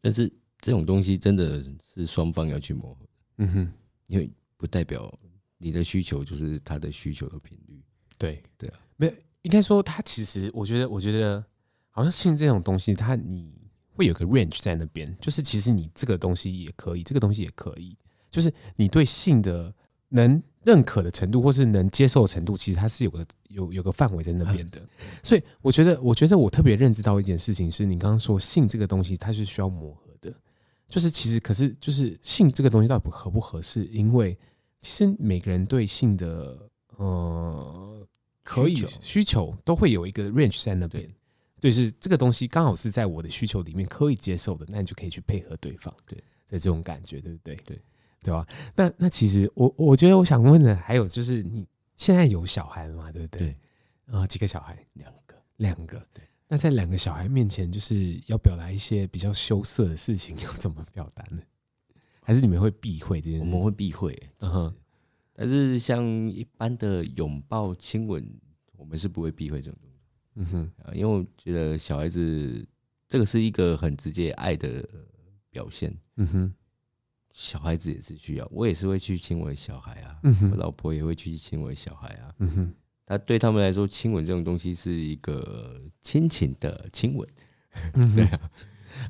[0.00, 3.06] 但是这种东西真的是双方要去磨合。
[3.38, 3.72] 嗯哼，
[4.06, 5.12] 因为不代表
[5.56, 7.82] 你的需求就是他的需求的频率。
[8.16, 11.44] 对对啊，没有，应该说他其实，我觉得，我觉得
[11.90, 13.52] 好像性这种东西，它你
[13.88, 17.96] 会有个 range 在那边，就是其实你这个东西也可以，这个东西也可以。
[18.30, 19.72] 就是你对性的
[20.08, 24.80] 能认可的程度，或是能接受的程度，其实它是有个有有个范围在那边的。
[25.22, 30.34] 所以我觉得，我觉得我特别认知到一件事情是，你刚刚说性这个东西，它是需要磨合的。
[30.88, 33.84] 就是其实，可是就是性这个东西到底合不合适？
[33.86, 34.36] 因为
[34.80, 36.58] 其实每个人对性的
[36.96, 38.06] 呃
[38.42, 41.06] 可以需求都会有一个 range 在那边。
[41.60, 45.94] 对，是这个东西刚好是在我的需求里面可以接受的，那你就可以去配合对方。
[46.06, 46.16] 对
[46.48, 47.56] 的这种感觉，对不对？
[47.64, 47.78] 对。
[48.22, 48.46] 对吧？
[48.74, 53.10] 那那其实我我觉得我想问的还有就是，你现在有小孩了嘛？
[53.12, 53.50] 对不对？
[54.06, 54.78] 啊、呃，几个小孩？
[54.94, 56.04] 两个，两个。
[56.12, 56.24] 对。
[56.50, 61.42] 那在两个小孩面前，就是要表达一些比较羞涩的事情， 要怎么表达呢？
[62.22, 63.44] 还是你们会避讳这件事？
[63.44, 64.74] 我们会避讳，嗯哼。
[65.34, 68.26] 但是像一般的拥抱、亲吻，
[68.76, 69.98] 我们是不会避讳这种东西。
[70.36, 70.96] 嗯哼。
[70.96, 72.66] 因为我觉得小孩子
[73.06, 74.82] 这个是一个很直接爱的
[75.50, 75.94] 表现。
[76.16, 76.54] 嗯哼。
[77.38, 82.34] 小孩子也是需要，我也是会去亲吻小孩啊，嗯、我老婆也会去亲吻小孩啊。
[82.38, 82.74] 嗯哼，
[83.06, 87.28] 他对他们来说，亲吻这种东西是一个亲情的亲吻。
[87.92, 88.50] 嗯、对啊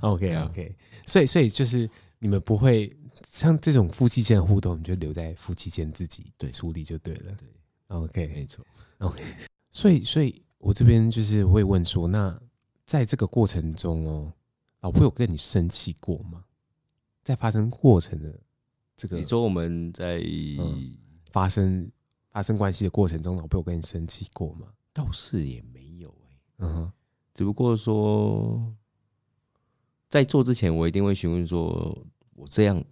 [0.01, 1.89] ，OK OK，所以所以就是
[2.19, 2.95] 你们不会
[3.27, 7.33] 像这种夫妻间的互动，你就留在夫妻间自己对处理就对了。
[7.33, 7.49] 对
[7.87, 8.63] ，OK，没错
[8.99, 9.23] ，OK。
[9.71, 12.39] 所以所以我这边就是会问说，那
[12.85, 14.33] 在这个过程中哦，
[14.83, 16.45] 老婆有跟你生气过吗？
[17.25, 18.41] 在发生过程的
[18.97, 20.23] 这个，你说我们在
[21.31, 21.91] 发生
[22.31, 24.69] 发生关系的过程中，老婆有跟你生气过吗？
[24.93, 26.93] 倒是也没有哎，嗯哼，
[27.35, 28.75] 只不过说
[30.09, 32.83] 在做之前，我一定会询问说，我这样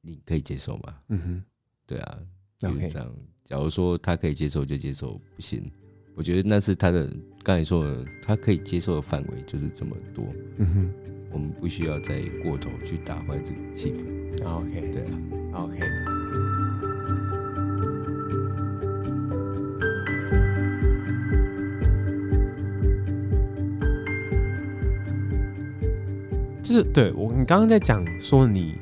[0.00, 1.00] 你可以接受吗？
[1.08, 1.44] 嗯哼，
[1.86, 2.18] 对啊，
[2.58, 5.70] 基本上，假如说他可以接受就接受，不行，
[6.16, 10.24] 我觉得那是他的刚才说的，他可以接受的范围就是这么多，
[10.56, 10.90] 嗯哼。
[11.30, 14.48] 我们不需要再过头去打坏这个气氛。
[14.48, 15.02] OK，对
[15.52, 15.78] 啊，OK。
[26.62, 28.74] 就是对我，你刚刚在讲说你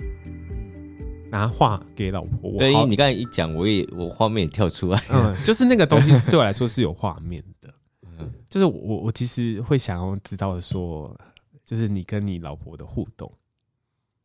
[1.34, 7.74] 拿画给老婆，对，你刚才一讲，我也我画面也跳出来，嗯， 就是那个东西是对我来说是有画面的，
[8.18, 11.16] 嗯，就是我我其实会想要知道说。
[11.64, 13.32] 就是你跟你老婆的互动，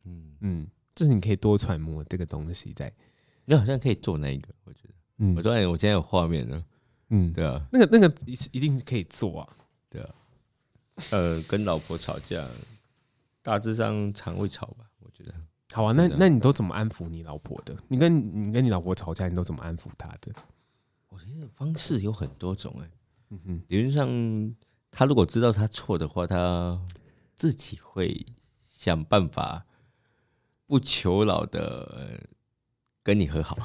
[0.04, 0.36] 嗯。
[0.42, 2.92] 嗯，就是你可以多揣摩这个东西在，
[3.46, 6.62] 你好像可以做那一个，我觉得，嗯，我突然我现在有画面了，
[7.08, 9.48] 嗯，对啊，那个那个一一定可以做啊，
[9.88, 10.14] 对啊，
[11.12, 12.46] 呃，跟老婆吵架，
[13.42, 15.34] 大致上常会吵吧，我觉得。
[15.72, 17.76] 好啊，那那你都怎么安抚你老婆的？
[17.88, 20.32] 你跟你跟你老婆吵架，你都怎么安抚她的？
[21.08, 22.90] 我觉得方式有很多种哎，
[23.30, 24.54] 嗯哼，理论上，
[24.90, 26.80] 他如果知道他错的话，他。
[27.36, 28.26] 自己会
[28.68, 29.64] 想办法
[30.66, 32.20] 不求饶的
[33.02, 33.56] 跟你和好，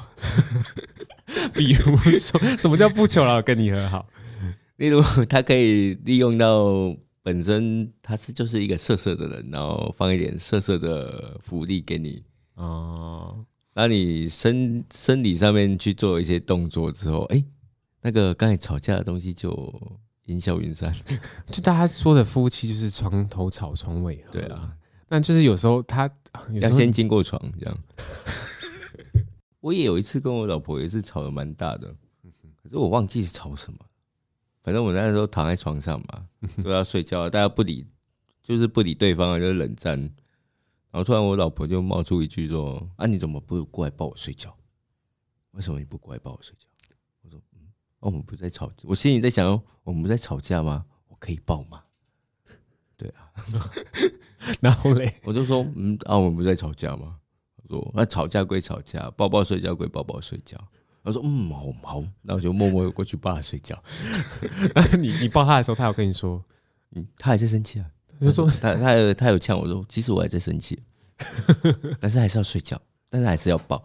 [1.52, 4.08] 比如说什么叫不求饶跟你和好？
[4.76, 12.22] 例如他可以利用到本身他是就是一个色色的人，然后放一点色色的福利给你
[12.54, 17.44] 哦，那你身生理上面去做一些动作之后，哎、欸，
[18.02, 19.52] 那个刚才吵架的东西就
[20.26, 20.94] 烟消云散。
[21.50, 24.76] 就大家说的夫妻就是床头吵床尾和，对啊，
[25.08, 26.08] 那就是有时候他
[26.60, 27.76] 要先经过床这样。
[29.58, 31.92] 我也有一次跟我老婆也是吵得蛮大的，
[32.62, 33.80] 可是我忘记是吵什么。
[34.66, 36.26] 反正我那时候躺在床上嘛，
[36.64, 37.86] 都要睡觉，大家不理，
[38.42, 39.96] 就是不理对方，就是冷战。
[40.90, 44.52] 然后突然我老婆就冒出一句说：“啊，你怎么不过来抱我睡觉？
[45.52, 46.66] 为什么你不过来抱我睡觉？”
[47.22, 47.68] 我说：“嗯，
[48.00, 50.84] 我们不在吵，我心里在想，我们不在吵架吗？
[51.06, 51.84] 我可以抱吗？”
[52.98, 53.30] 对啊，
[54.60, 57.20] 然后嘞，我就说：“嗯，啊，我们不在吵架吗？”
[57.70, 60.58] 说那吵架归吵架，抱抱睡觉归抱抱睡觉。
[61.06, 63.80] 他说嗯，好好，那我就默默过去抱他睡觉。
[64.74, 66.44] 那 你你抱他的时候，他有跟你说，
[66.96, 67.86] 嗯，他还在生气啊？
[68.20, 70.78] 他说他他有他有呛我说，其实我还在生气，
[72.00, 73.82] 但是还是要睡觉，但是还是要抱。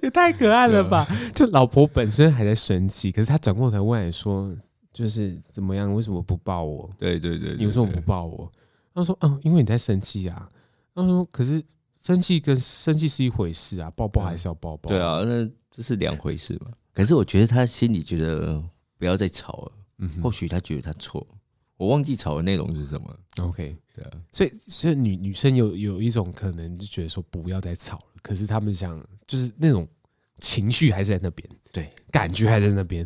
[0.00, 1.04] 也太可爱了吧！
[1.34, 4.54] 就老婆本身还在生气，可是他转过头问你说，
[4.92, 5.92] 就是怎么样？
[5.92, 6.88] 为什么不抱我？
[6.96, 8.50] 对对对，你为什么不抱我？
[8.94, 10.48] 他说嗯，因为你在生气啊。
[10.94, 11.60] 他说可是。
[12.06, 14.88] 生气跟生气是一回事啊，抱抱还是要抱抱。
[14.88, 16.70] 对啊，那这是两回事嘛。
[16.94, 18.62] 可是我觉得他心里觉得
[18.96, 21.26] 不要再吵了，嗯哼，或许他觉得他错。
[21.76, 23.18] 我忘记吵的内容是什么。
[23.38, 29.86] OK，对啊，所以所以女女生有有一种可能就觉得说不要再吵了，可是他们想就是那种
[30.38, 33.04] 情绪还是在那边，对，感觉还在那边，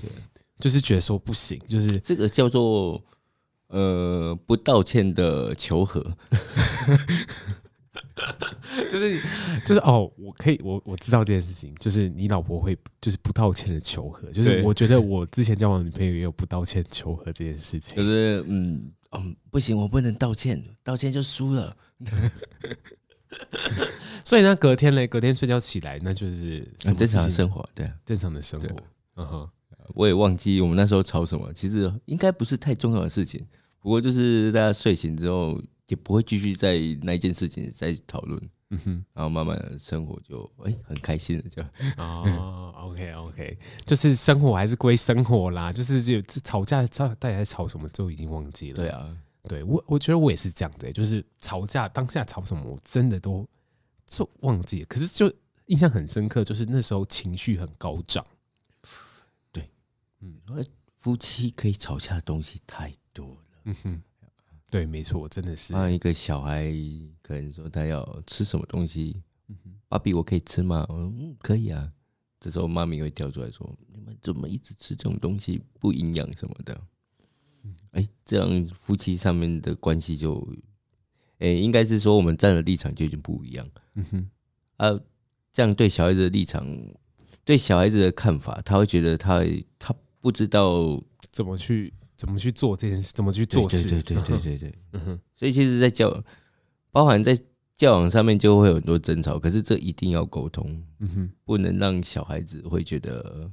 [0.59, 3.03] 就是觉得说不行，就是这个叫做
[3.69, 6.05] 呃不道歉的求和。
[8.91, 9.21] 就是
[9.67, 21.77] 就是哦，我可以我我知道这件事情，就是你老婆会就是不道歉的求和，就是我觉得我之前交往的女朋友也有不道歉求和这件事情，就是嗯嗯不行，我不能道歉，道歉就输了。
[24.25, 28.69] 所以呢，隔天嘞，隔天睡觉起来，那就是正常的生活，对啊，正常的生活。
[29.17, 29.49] 嗯哼，
[29.95, 33.47] 我也忘记我们那时候吵什么，其实应该不是太重要的事情，
[33.81, 35.61] 不过就是大家睡醒之后。
[35.91, 41.61] 也不会继续在那一件事情再讨论，嗯哼，然后慢慢的生活就哎、欸、很开心了，就
[41.97, 48.77] 哦，OK OK，就是生活还是归生活啦，就是就吵架，吵大家在吵什么就已经忘记了。
[48.77, 49.17] 对啊，
[49.49, 53.45] 对我我觉得我也是这样子、欸，就是吵架当下吵什么，我真的都
[54.07, 54.87] 就忘记了。
[54.87, 55.33] 可是就
[55.67, 58.25] 印象很深刻，就是那时候情绪很高涨。
[59.51, 59.69] 对，
[60.21, 60.39] 嗯，
[60.99, 64.03] 夫妻可以吵架的东西太多了，嗯哼。
[64.71, 65.73] 对，没错，真的是。
[65.73, 66.73] 让一个小孩
[67.21, 69.21] 可能说他要吃什么东西，
[69.89, 70.87] 爸比，我可以吃吗？
[70.89, 71.93] 我说嗯，可以啊。
[72.39, 76.81] 这时候妈咪会跳出来说：“你们怎么一直吃这种东西，不营养什么的？”
[77.93, 80.49] 哎，这样夫妻上面的关系就，
[81.39, 83.69] 哎，应该是说我们站的立场就已经不一样。
[83.97, 84.31] 嗯哼，
[84.77, 85.01] 啊，
[85.53, 86.65] 这样对小孩子的立场，
[87.45, 89.45] 对小孩子的看法，他会觉得他
[89.79, 91.03] 他不知道
[91.33, 91.93] 怎么去。
[92.21, 93.15] 怎么去做这件事？
[93.15, 93.89] 怎么去做事？
[93.89, 95.21] 对对对对对对，嗯哼。
[95.35, 96.23] 所以其实，在教，
[96.91, 97.35] 包含在
[97.75, 99.39] 教养上面，就会有很多争吵。
[99.39, 103.51] 可是这一定要沟通，嗯哼，不能让小孩子会觉得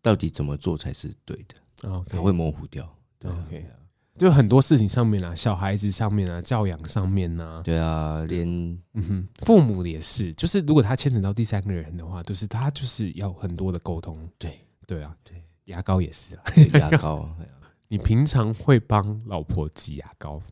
[0.00, 2.90] 到底怎么做才是对的，哦，他会模糊掉。
[3.18, 3.66] 对，OK，
[4.16, 8.48] 就很多事情上面啊，小孩子上面啊，教养上面啊，对啊，连
[8.94, 14.16] 嗯哼，父母也是，就是如果他牵扯到第三个人的话，就是他就是要很多的沟通。
[14.38, 15.44] 对，对啊，对。
[15.66, 16.44] 牙膏也是啊，
[16.78, 17.28] 牙膏。
[17.88, 20.42] 你平常会帮老婆挤牙膏？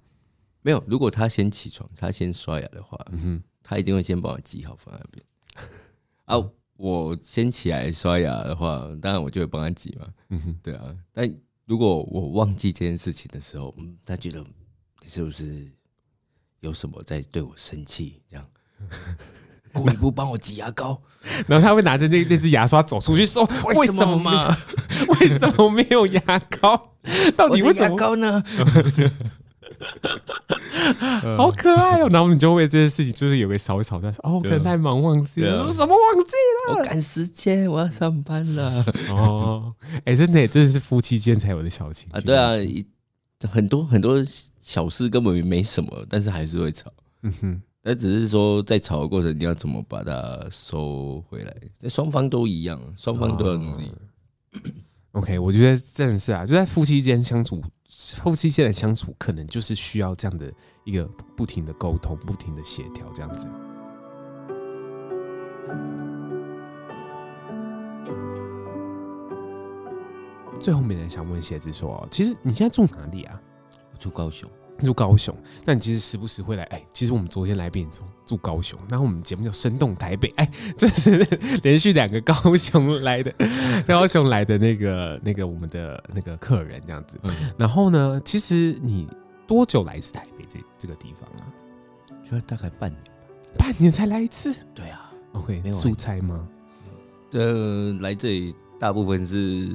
[0.60, 5.26] 没有，如果她先起床，她先刷牙的话，嗯哼，他一定会先帮我挤好放在那边。
[6.26, 10.06] 啊，我先起来刷牙的话，当然我就会帮她挤嘛。
[10.28, 10.96] 嗯哼，对啊。
[11.12, 11.32] 但
[11.64, 14.38] 如果我忘记这件事情的时候，嗯，她觉得
[15.00, 15.68] 你是不是
[16.60, 18.22] 有什么在对我生气？
[18.28, 18.46] 这样。
[19.72, 21.00] 故意不帮我挤牙膏，
[21.46, 24.56] 然后他会拿着那那只牙刷走出去说：“为什么吗？
[25.20, 26.20] 为什么没有牙
[26.60, 26.90] 膏？
[27.36, 28.42] 到底为什么牙膏呢？”
[31.36, 32.08] 好可爱哦！
[32.10, 36.32] 然后你就为这件事情，就是有个小吵架，说：“哦，我可能太忙忘记了，说什么忘记
[36.68, 36.76] 了？
[36.78, 42.20] 我赶时间，我要上班了。”哦，哎，真的，真的是夫妻间才有的小情啊！
[42.20, 42.52] 对啊，
[43.48, 44.22] 很多很多
[44.60, 46.92] 小事根本没什么，但是还是会吵。
[47.22, 47.62] 嗯哼。
[47.84, 51.52] 那只是说，在吵的过程，你要怎么把它收回来？
[51.80, 53.92] 这双方都一样，双方都要努力。
[55.10, 57.60] OK，我觉得真的是啊，就在夫妻间相处，
[58.22, 60.52] 夫妻间的相处，可能就是需要这样的
[60.84, 61.04] 一个
[61.36, 63.48] 不停的沟通，不停的协调，这样子。
[70.60, 73.42] 最后面想问鞋子说，其实你现在住哪里啊？
[73.92, 74.48] 我住高雄。
[74.84, 76.62] 住高雄，那你其实时不时会来。
[76.64, 80.28] 哎、欸，其实我们昨天来宾住住高雄，然后我们节目叫《生动台北》。
[80.36, 81.18] 哎，这是
[81.62, 83.34] 连续两个高雄来的，
[83.86, 87.18] 高雄来的那个那个我们的那个客人这样子。
[87.22, 89.08] 嗯、然后呢，其实你
[89.46, 91.52] 多久来一次台北这这个地方啊？
[92.22, 93.10] 就大概半年吧，
[93.58, 94.54] 半年才来一次。
[94.74, 96.48] 对啊，OK，没有出差吗？
[97.32, 99.68] 呃，来这里大部分是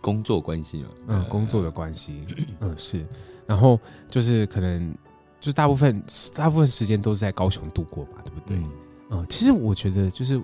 [0.00, 0.88] 工作关系嘛。
[1.08, 2.24] 嗯，工作的关系。
[2.60, 3.04] 嗯，是。
[3.48, 4.92] 然后就是可能，
[5.40, 8.58] 就是大部分大部分时间都是在高雄度过吧，对不对？
[8.58, 8.70] 嗯，
[9.08, 10.36] 嗯，其实我觉得就是，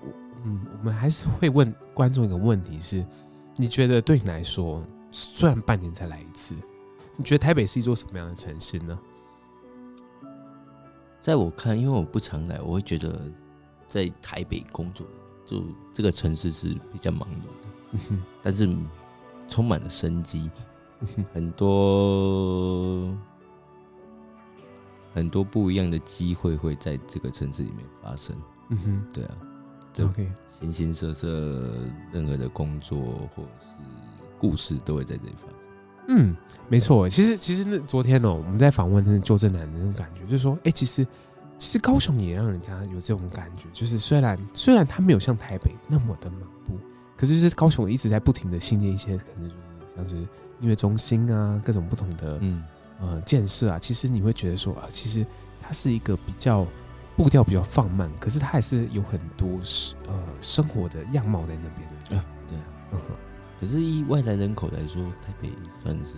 [0.45, 3.05] 嗯，我们还是会问观众一个问题是：
[3.57, 4.83] 你觉得对你来说，
[5.13, 6.55] 虽然半年才来一次，
[7.15, 8.99] 你觉得台北是一座什么样的城市呢？
[11.21, 13.21] 在我看，因为我不常来，我会觉得
[13.87, 15.07] 在台北工作，
[15.45, 18.67] 就这个城市是比较忙碌的，但是
[19.47, 20.51] 充满了生机。
[21.33, 23.15] 很多
[25.13, 28.35] 很多不一样的机会会在这个城市里面发生。
[28.71, 29.37] 嗯哼，对啊
[30.01, 31.29] ，OK，形形色色
[32.11, 32.99] 任何的工作
[33.35, 33.67] 或者是
[34.39, 35.59] 故事都会在这里发生。
[36.09, 36.37] 嗯，
[36.69, 37.09] 没错。
[37.09, 41.07] 其实，其实那昨天哦，我们在访问那个旧正南的那种感觉，就是说，哎，其实，
[41.59, 46.73] 其实高雄也让人家有这种感觉，就是虽然虽然它没有像台北那么的忙碌，
[47.17, 49.63] 可是就是高雄一直在不停的新建一些，可能就是
[49.97, 50.27] 像是。
[50.61, 52.63] 音乐中心啊，各种不同的嗯
[53.01, 55.27] 呃建设啊，其实你会觉得说啊，其实
[55.61, 56.67] 它是一个比较
[57.17, 59.59] 步调比较放慢，可是它还是有很多
[60.07, 62.17] 呃生活的样貌在那边的。
[62.17, 63.15] 啊，对啊，嗯哼。
[63.61, 65.49] 可是以外来人口来说，台北
[65.83, 66.17] 算是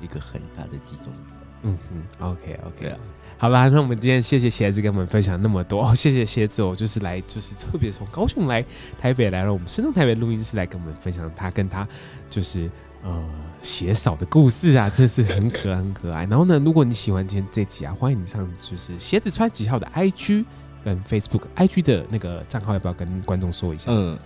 [0.00, 1.34] 一个很大的集中地。
[1.64, 2.98] 嗯哼，OK OK 啊，
[3.38, 8.64] 好啦，那我们今天谢谢鞋子跟我们分享那么多哦， 谢谢鞋子哦，就是来就是特别从高雄来
[8.98, 11.86] 台北来了我们深圳台北录音室来跟我们分享他跟他
[12.28, 12.68] 就是。
[13.02, 13.24] 呃，
[13.62, 16.24] 鞋少的故事啊，真是很可爱，很可爱。
[16.26, 20.44] 然后呢，如果你喜欢今天这集啊，欢迎你上就是鞋子穿几号的 IG
[20.84, 23.90] 跟 Facebook，IG 的那个账号要不要跟观众说一下？
[23.92, 24.18] 嗯，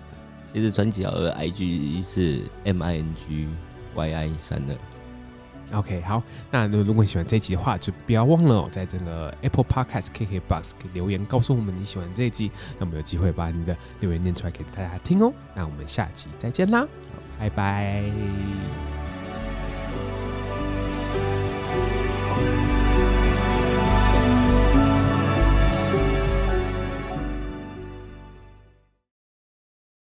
[0.53, 3.49] 鞋子穿几号的 IG 是 M I N G
[3.95, 4.77] Y I 三二。
[5.79, 15.33] OK，好，那如果你喜欢这一集的话，就不要忘了哦，在这个 Apple Podcast KK Box 留言告诉我们你喜欢这一集，那我们有机会把你的留言念出来给大家听哦。
[15.57, 16.87] 那我们下集再见啦。
[17.39, 19.06] 拜拜。